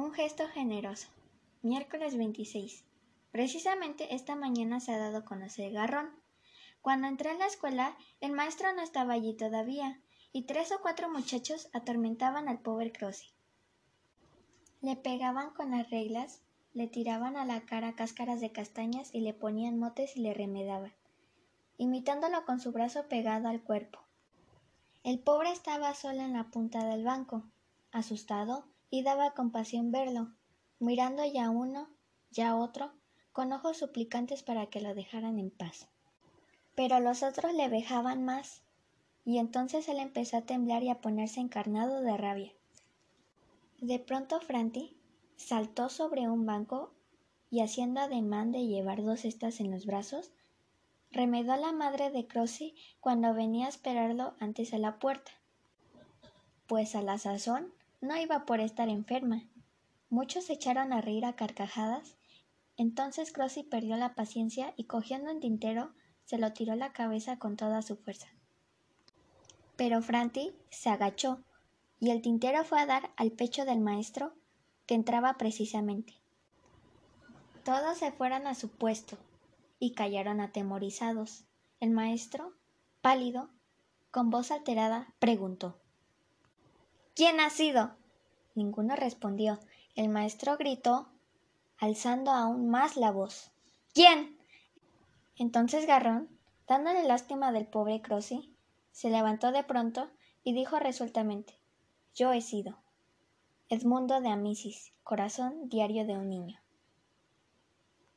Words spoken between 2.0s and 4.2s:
26. Precisamente